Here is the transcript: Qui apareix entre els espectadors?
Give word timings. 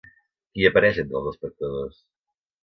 Qui 0.55 0.65
apareix 0.69 1.01
entre 1.03 1.19
els 1.19 1.29
espectadors? 1.33 2.01